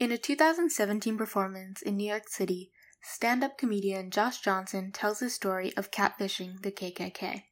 [0.00, 2.70] In a 2017 performance in New York City,
[3.02, 7.42] stand up comedian Josh Johnson tells his story of catfishing the KKK.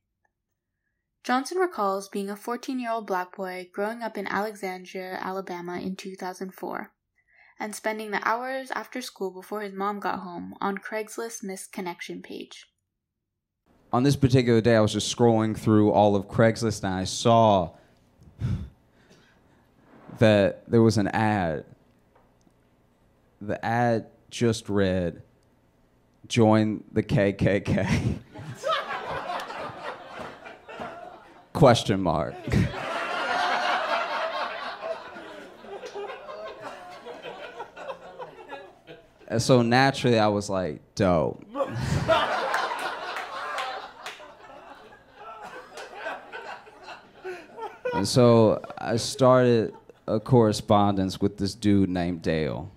[1.22, 5.95] Johnson recalls being a 14 year old black boy growing up in Alexandria, Alabama in
[5.95, 6.90] 2004,
[7.61, 12.22] and spending the hours after school before his mom got home on Craigslist's missed connection
[12.22, 12.64] page.
[13.92, 17.72] On this particular day, I was just scrolling through all of Craigslist and I saw
[20.18, 21.66] that there was an ad.
[23.41, 25.22] The ad just read,
[26.26, 28.18] Join the KKK.
[31.54, 32.34] Question mark.
[39.28, 41.45] and so naturally, I was like, dope.
[47.95, 49.73] and so I started
[50.06, 52.70] a correspondence with this dude named Dale.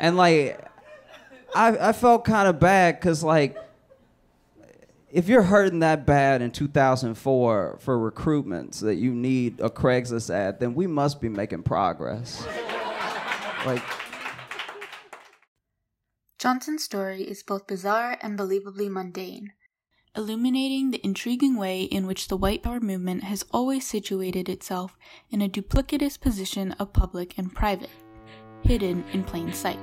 [0.00, 0.58] And like,
[1.54, 3.56] I, I felt kind of bad because, like,
[5.12, 10.58] if you're hurting that bad in 2004 for recruitments that you need a Craigslist ad,
[10.58, 12.46] then we must be making progress.
[13.66, 13.82] like,
[16.38, 19.52] Johnson's story is both bizarre and believably mundane,
[20.16, 24.96] illuminating the intriguing way in which the white power movement has always situated itself
[25.30, 27.90] in a duplicitous position of public and private,
[28.62, 29.78] hidden in plain sight.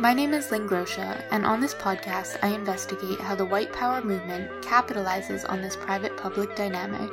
[0.00, 4.02] My name is Lynn Grosha, and on this podcast, I investigate how the white power
[4.02, 7.10] movement capitalizes on this private public dynamic,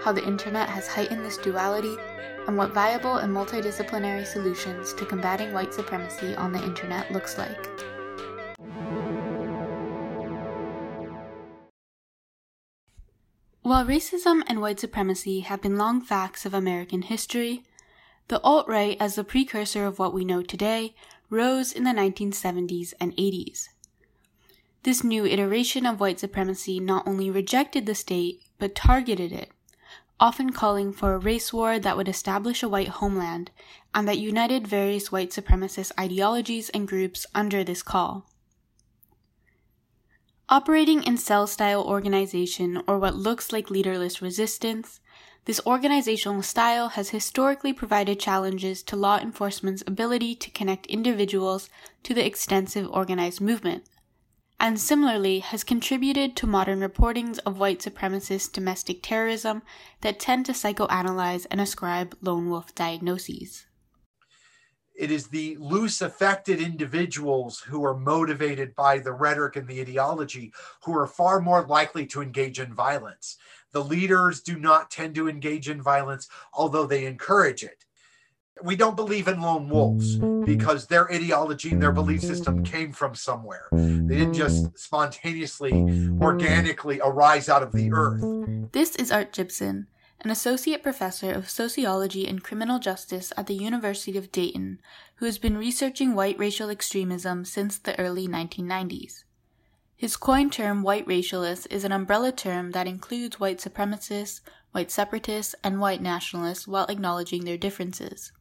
[0.00, 1.96] how the internet has heightened this duality,
[2.46, 7.68] and what viable and multidisciplinary solutions to combating white supremacy on the internet looks like.
[13.62, 17.62] While racism and white supremacy have been long facts of American history,
[18.28, 20.94] the alt right, as the precursor of what we know today,
[21.28, 23.68] rose in the 1970s and 80s.
[24.82, 29.50] This new iteration of white supremacy not only rejected the state, but targeted it,
[30.18, 33.50] often calling for a race war that would establish a white homeland
[33.94, 38.28] and that united various white supremacist ideologies and groups under this call.
[40.48, 45.00] Operating in cell style organization or what looks like leaderless resistance,
[45.44, 51.68] this organizational style has historically provided challenges to law enforcement's ability to connect individuals
[52.04, 53.84] to the extensive organized movement,
[54.60, 59.62] and similarly has contributed to modern reportings of white supremacist domestic terrorism
[60.02, 63.66] that tend to psychoanalyze and ascribe lone wolf diagnoses.
[64.94, 70.52] It is the loose affected individuals who are motivated by the rhetoric and the ideology
[70.84, 73.38] who are far more likely to engage in violence.
[73.72, 77.84] The leaders do not tend to engage in violence, although they encourage it.
[78.62, 83.14] We don't believe in lone wolves because their ideology and their belief system came from
[83.14, 83.68] somewhere.
[83.72, 85.72] They didn't just spontaneously,
[86.20, 88.72] organically arise out of the earth.
[88.72, 89.86] This is Art Jipson,
[90.20, 94.80] an associate professor of sociology and criminal justice at the University of Dayton,
[95.16, 99.24] who has been researching white racial extremism since the early 1990s.
[100.02, 104.40] His coined term white racialist is an umbrella term that includes white supremacists,
[104.72, 108.32] white separatists, and white nationalists while acknowledging their differences.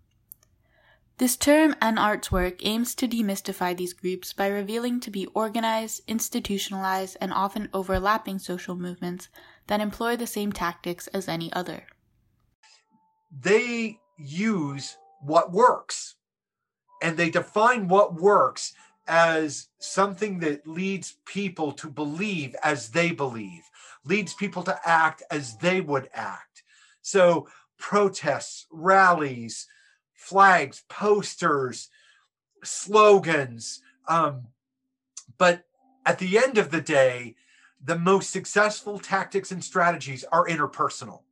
[1.19, 6.01] This term and art's work aims to demystify these groups by revealing to be organized,
[6.07, 9.29] institutionalized, and often overlapping social movements
[9.67, 11.85] that employ the same tactics as any other.
[13.31, 16.15] They use what works
[17.03, 18.73] and they define what works
[19.11, 23.61] as something that leads people to believe as they believe,
[24.05, 26.63] leads people to act as they would act.
[27.01, 29.67] So, protests, rallies,
[30.13, 31.89] flags, posters,
[32.63, 33.81] slogans.
[34.07, 34.47] Um,
[35.37, 35.65] but
[36.05, 37.35] at the end of the day,
[37.83, 41.23] the most successful tactics and strategies are interpersonal.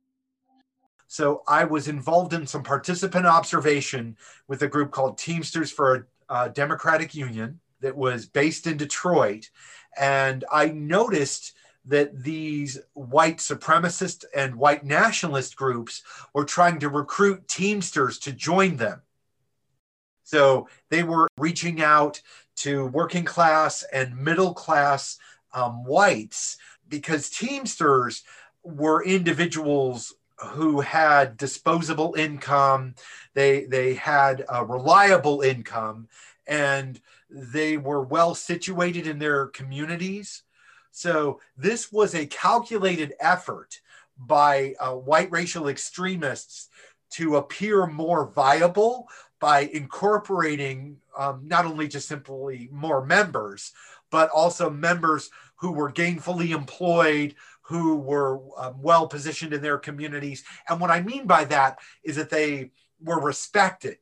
[1.06, 4.18] So I was involved in some participant observation
[4.48, 9.50] with a group called Teamsters for a, a Democratic Union that was based in Detroit.
[9.98, 11.54] And I noticed
[11.86, 16.02] that these white supremacist and white nationalist groups
[16.34, 19.02] were trying to recruit Teamsters to join them.
[20.22, 22.20] So they were reaching out
[22.56, 25.18] to working class and middle class
[25.52, 28.22] um, whites because Teamsters
[28.62, 30.14] were individuals
[30.48, 32.94] who had disposable income,
[33.34, 36.08] they, they had a reliable income,
[36.46, 40.42] and they were well situated in their communities.
[40.90, 43.80] So this was a calculated effort
[44.18, 46.68] by uh, white racial extremists
[47.10, 49.08] to appear more viable
[49.40, 53.72] by incorporating um, not only just simply more members,
[54.10, 57.34] but also members who were gainfully employed,
[57.70, 60.42] who were um, well positioned in their communities.
[60.68, 63.98] And what I mean by that is that they were respected.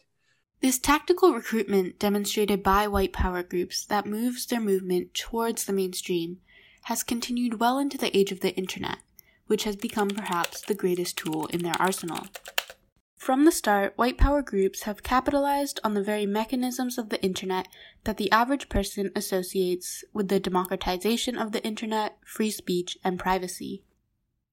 [0.62, 6.38] This tactical recruitment demonstrated by white power groups that moves their movement towards the mainstream
[6.85, 9.00] has continued well into the age of the internet,
[9.49, 12.26] which has become perhaps the greatest tool in their arsenal.
[13.19, 17.67] From the start, white power groups have capitalized on the very mechanisms of the internet
[18.05, 23.82] that the average person associates with the democratization of the internet, free speech, and privacy.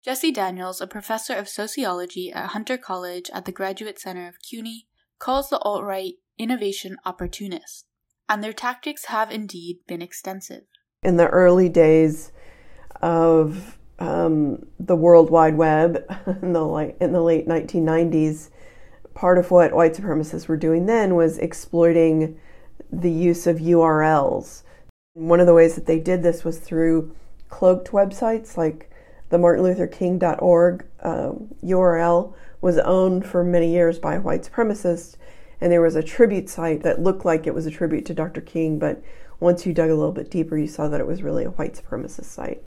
[0.04, 4.88] Jessie Daniels, a professor of sociology at Hunter College at the Graduate Center of CUNY,
[5.20, 7.86] calls the alt right innovation opportunists,
[8.28, 10.64] and their tactics have indeed been extensive.
[11.04, 12.32] In the early days
[13.02, 16.04] of um, the World Wide Web
[16.42, 18.50] in the, in the late 1990s,
[19.16, 22.40] part of what white supremacists were doing then was exploiting
[22.92, 24.62] the use of URLs.
[25.14, 27.16] One of the ways that they did this was through
[27.50, 28.92] cloaked websites like
[29.30, 31.32] the martinlutherking.org uh,
[31.64, 35.16] URL was owned for many years by a white supremacist,
[35.62, 38.42] and there was a tribute site that looked like it was a tribute to Dr.
[38.42, 39.02] King, but
[39.40, 41.74] once you dug a little bit deeper, you saw that it was really a white
[41.74, 42.62] supremacist site.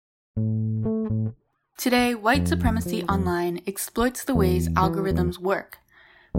[1.76, 5.78] Today, white supremacy online exploits the ways algorithms work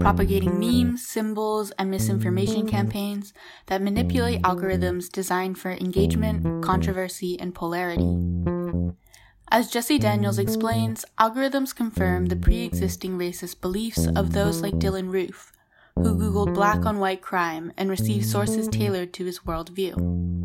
[0.00, 3.32] propagating memes, symbols, and misinformation campaigns
[3.66, 8.16] that manipulate algorithms designed for engagement, controversy, and polarity.
[9.52, 15.12] As Jessie Daniels explains, algorithms confirm the pre existing racist beliefs of those like Dylann
[15.12, 15.52] Roof,
[15.96, 20.39] who Googled black on white crime and received sources tailored to his worldview.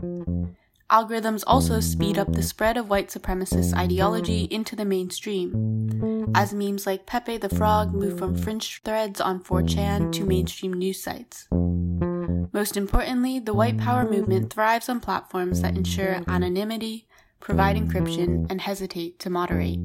[0.92, 6.86] Algorithms also speed up the spread of white supremacist ideology into the mainstream, as memes
[6.86, 11.48] like Pepe the Frog move from fringe threads on 4chan to mainstream news sites.
[11.52, 17.08] Most importantly, the white power movement thrives on platforms that ensure anonymity,
[17.40, 19.80] provide encryption, and hesitate to moderate.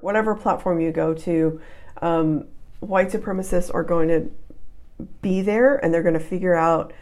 [0.00, 1.60] Whatever platform you go to,
[2.02, 2.46] um,
[2.78, 4.30] white supremacists are going to
[5.22, 6.92] be there and they're going to figure out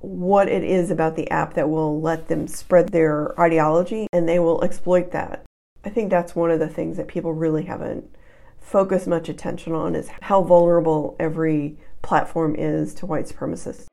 [0.00, 4.38] what it is about the app that will let them spread their ideology and they
[4.38, 5.44] will exploit that.
[5.84, 8.14] I think that's one of the things that people really haven't
[8.58, 13.86] focused much attention on is how vulnerable every platform is to white supremacists.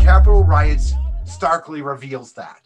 [0.00, 2.62] Capitol riots starkly reveals that.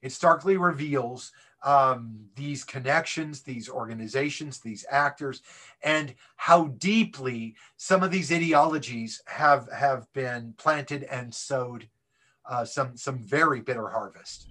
[0.00, 1.32] It starkly reveals
[1.62, 5.42] um, these connections, these organizations, these actors,
[5.82, 11.88] and how deeply some of these ideologies have have been planted and sowed
[12.48, 14.48] uh, some some very bitter harvest.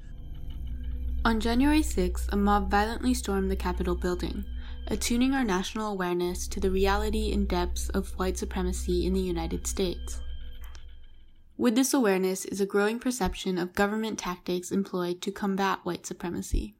[1.25, 4.45] On January 6th, a mob violently stormed the Capitol building,
[4.87, 9.67] attuning our national awareness to the reality and depths of white supremacy in the United
[9.67, 10.21] States.
[11.57, 16.76] With this awareness is a growing perception of government tactics employed to combat white supremacy.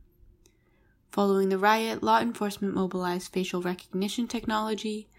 [1.18, 5.10] Following the riot, law enforcement mobilized facial recognition technology,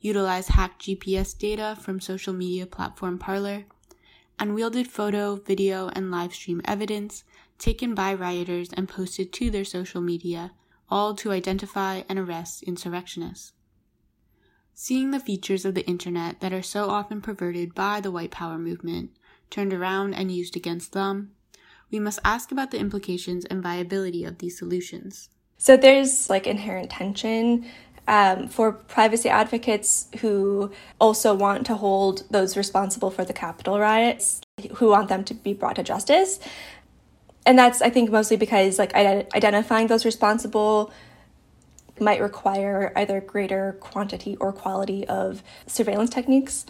[0.00, 3.64] utilized hacked GPS data from social media platform Parler,
[4.38, 7.24] and wielded photo, video, and live stream evidence
[7.58, 10.52] taken by rioters and posted to their social media,
[10.88, 13.52] all to identify and arrest insurrectionists.
[14.74, 18.58] Seeing the features of the internet that are so often perverted by the white power
[18.58, 19.10] movement
[19.50, 21.32] turned around and used against them,
[21.90, 25.30] we must ask about the implications and viability of these solutions.
[25.58, 27.66] So there's like inherent tension
[28.06, 34.40] um, for privacy advocates who also want to hold those responsible for the Capitol riots,
[34.76, 36.38] who want them to be brought to justice.
[37.44, 40.92] And that's, I think, mostly because like identifying those responsible
[42.00, 46.66] might require either greater quantity or quality of surveillance techniques.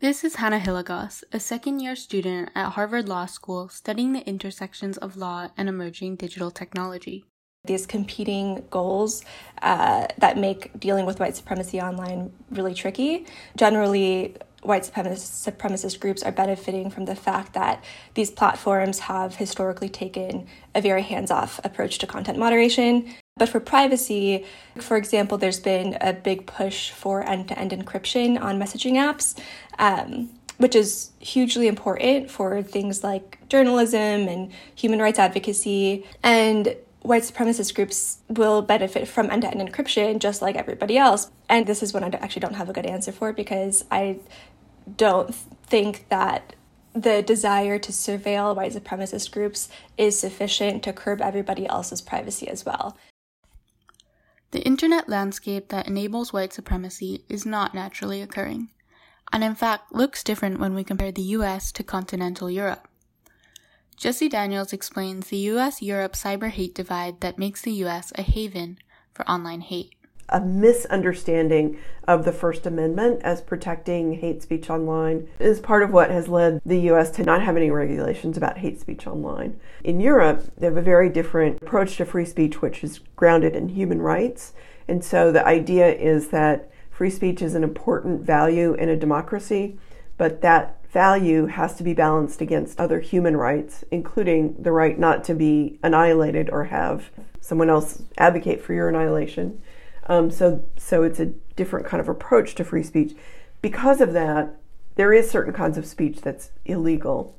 [0.00, 4.98] This is Hannah Hilligoss, a second year student at Harvard Law School studying the intersections
[4.98, 7.24] of law and emerging digital technology
[7.64, 9.24] these competing goals
[9.62, 13.26] uh, that make dealing with white supremacy online really tricky.
[13.56, 20.46] Generally, white supremacist, groups are benefiting from the fact that these platforms have historically taken
[20.74, 23.14] a very hands off approach to content moderation.
[23.36, 24.46] But for privacy,
[24.80, 29.38] for example, there's been a big push for end to end encryption on messaging apps.
[29.78, 36.06] Um, which is hugely important for things like journalism and human rights advocacy.
[36.22, 41.30] And white supremacist groups will benefit from end to end encryption just like everybody else.
[41.50, 44.20] And this is one I actually don't have a good answer for because I
[44.96, 45.34] don't
[45.66, 46.56] think that
[46.94, 49.68] the desire to surveil white supremacist groups
[49.98, 52.96] is sufficient to curb everybody else's privacy as well.
[54.52, 58.70] The internet landscape that enables white supremacy is not naturally occurring,
[59.30, 62.88] and in fact looks different when we compare the US to continental Europe.
[63.96, 68.78] Jessie Daniels explains the US Europe cyber hate divide that makes the US a haven
[69.12, 69.94] for online hate
[70.28, 76.10] a misunderstanding of the First Amendment as protecting hate speech online is part of what
[76.10, 79.58] has led the US to not have any regulations about hate speech online.
[79.82, 83.68] In Europe, they have a very different approach to free speech, which is grounded in
[83.68, 84.52] human rights.
[84.88, 89.78] And so the idea is that free speech is an important value in a democracy,
[90.16, 95.24] but that value has to be balanced against other human rights, including the right not
[95.24, 97.10] to be annihilated or have
[97.40, 99.60] someone else advocate for your annihilation.
[100.06, 103.16] Um, so, so it's a different kind of approach to free speech.
[103.60, 104.54] Because of that,
[104.94, 107.36] there is certain kinds of speech that's illegal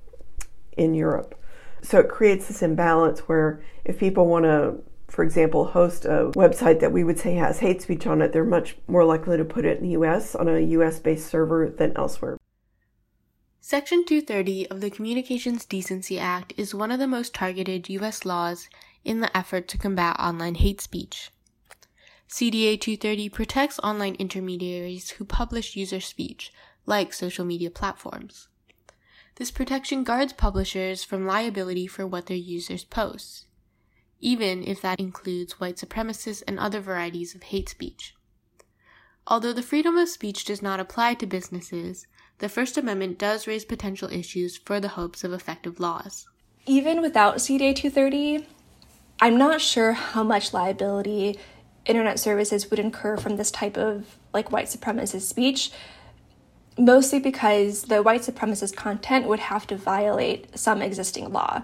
[0.75, 1.39] in Europe.
[1.81, 6.81] So it creates this imbalance where if people want to, for example, host a website
[6.81, 9.63] that we would say has hate speech on it, they're much more likely to put
[9.63, 12.38] it in the US on a US based server than elsewhere.
[13.67, 18.69] Section 230 of the Communications Decency Act is one of the most targeted US laws
[19.03, 21.31] in the effort to combat online hate speech.
[22.29, 26.53] CDA 230 protects online intermediaries who publish user speech,
[26.86, 28.50] like social media platforms.
[29.38, 33.48] This protection guards publishers from liability for what their users post,
[34.19, 38.13] even if that includes white supremacists and other varieties of hate speech.
[39.25, 42.05] Although the freedom of speech does not apply to businesses,
[42.39, 46.27] the First Amendment does raise potential issues for the hopes of effective laws.
[46.65, 48.46] Even without CDA 230,
[49.22, 51.39] I'm not sure how much liability
[51.86, 55.72] internet services would incur from this type of like white supremacist speech
[56.77, 61.63] mostly because the white supremacist content would have to violate some existing law.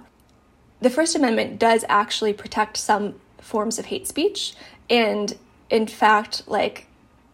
[0.79, 4.55] The First Amendment does actually protect some forms of hate speech,
[4.89, 5.37] and
[5.69, 6.87] in fact, like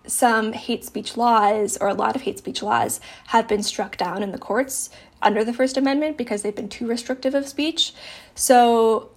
[0.08, 4.24] some hate speech laws or a lot of hate speech laws have been struck down
[4.24, 4.90] in the courts
[5.22, 7.94] under the First Amendment because they've been too restrictive of speech.
[8.36, 9.10] So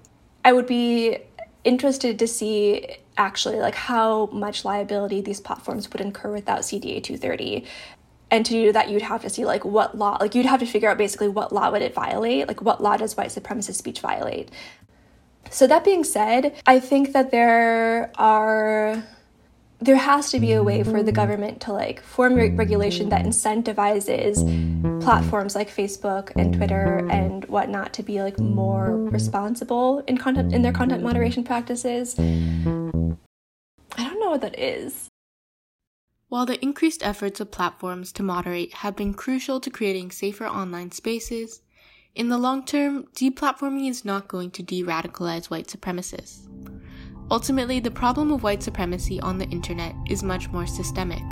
[0.44, 1.18] I would be
[1.64, 7.64] interested to see actually like how much liability these platforms would incur without CDA 230
[8.30, 10.66] and to do that you'd have to see like what law like you'd have to
[10.66, 14.00] figure out basically what law would it violate like what law does white supremacist speech
[14.00, 14.50] violate
[15.50, 19.04] so that being said i think that there are
[19.80, 23.24] there has to be a way for the government to like form re- regulation that
[23.24, 24.36] incentivizes
[25.02, 30.62] platforms like Facebook and Twitter and whatnot to be like more responsible in content in
[30.62, 32.18] their content moderation practices.
[32.18, 35.08] I don't know what that is.
[36.28, 40.92] While the increased efforts of platforms to moderate have been crucial to creating safer online
[40.92, 41.62] spaces,
[42.14, 46.46] in the long term, deplatforming is not going to de radicalize white supremacists.
[47.30, 51.22] Ultimately, the problem of white supremacy on the internet is much more systemic.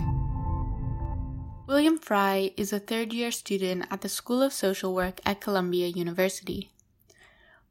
[1.67, 5.89] William Fry is a third year student at the School of Social Work at Columbia
[5.89, 6.71] University.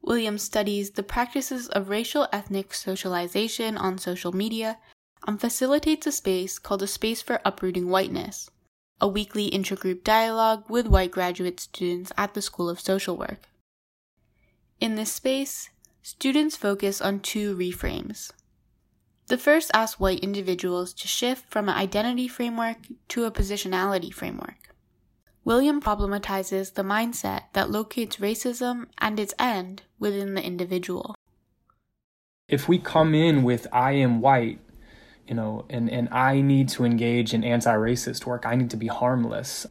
[0.02, 4.78] William studies the practices of racial ethnic socialization on social media
[5.26, 8.50] and facilitates a space called a Space for Uprooting Whiteness,
[9.00, 13.48] a weekly intergroup dialogue with white graduate students at the School of Social Work.
[14.80, 15.70] In this space,
[16.02, 18.30] students focus on two reframes.
[19.28, 22.78] The first asks white individuals to shift from an identity framework
[23.08, 24.74] to a positionality framework.
[25.44, 31.14] William problematizes the mindset that locates racism and its end within the individual.
[32.48, 34.60] If we come in with I am white,
[35.26, 38.78] you know, and, and I need to engage in anti racist work, I need to
[38.78, 39.66] be harmless.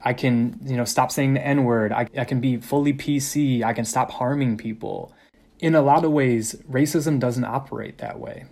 [0.00, 1.92] I can, you know, stop saying the N word.
[1.92, 3.62] I, I can be fully PC.
[3.62, 5.14] I can stop harming people
[5.62, 8.44] in a lot of ways, racism doesn't operate that way.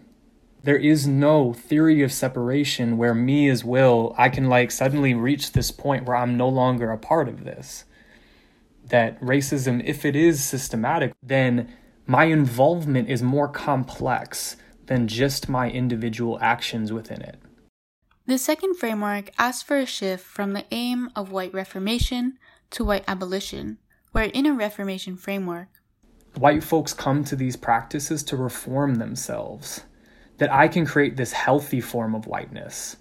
[0.63, 5.53] There is no theory of separation where me as will, I can like suddenly reach
[5.53, 7.85] this point where I'm no longer a part of this.
[8.87, 11.75] That racism, if it is systematic, then
[12.07, 17.41] my involvement is more complex than just my individual actions within it.
[18.27, 22.39] The second framework asks for a shift from the aim of white reformation
[22.71, 23.79] to white abolition,
[24.13, 25.80] where in a reformation framework,
[26.37, 29.83] white folks come to these practices to reform themselves.
[30.39, 32.97] That I can create this healthy form of whiteness.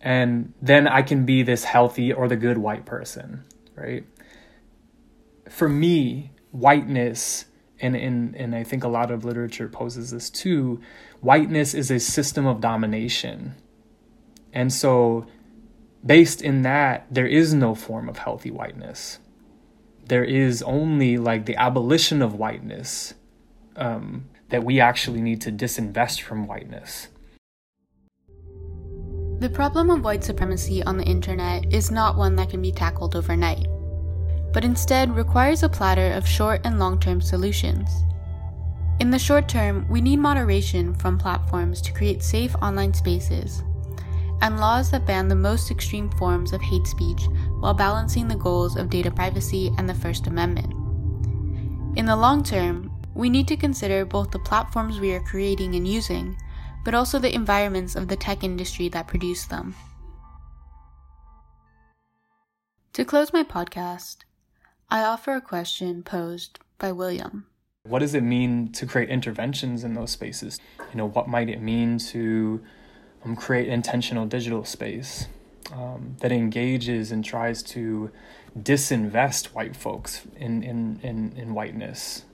[0.00, 4.04] And then I can be this healthy or the good white person, right?
[5.48, 7.46] For me, whiteness,
[7.80, 10.80] and, and, and I think a lot of literature poses this too,
[11.20, 13.54] whiteness is a system of domination.
[14.52, 15.26] And so,
[16.04, 19.18] based in that, there is no form of healthy whiteness
[20.06, 23.14] there is only like the abolition of whiteness
[23.76, 27.08] um, that we actually need to disinvest from whiteness.
[29.40, 33.16] The problem of white supremacy on the internet is not one that can be tackled
[33.16, 33.66] overnight,
[34.52, 37.90] but instead requires a platter of short and long term solutions.
[39.00, 43.62] In the short term, we need moderation from platforms to create safe online spaces,
[44.44, 47.28] and laws that ban the most extreme forms of hate speech
[47.60, 50.70] while balancing the goals of data privacy and the First Amendment.
[51.96, 55.88] In the long term, we need to consider both the platforms we are creating and
[55.88, 56.36] using,
[56.84, 59.74] but also the environments of the tech industry that produce them.
[62.92, 64.18] To close my podcast,
[64.90, 67.46] I offer a question posed by William.
[67.84, 70.60] What does it mean to create interventions in those spaces?
[70.92, 72.62] You know, what might it mean to
[73.24, 75.26] um, create intentional digital space
[75.72, 78.10] um, that engages and tries to
[78.58, 82.24] disinvest white folks in, in, in, in whiteness